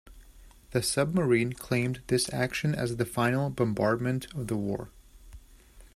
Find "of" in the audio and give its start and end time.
4.33-4.47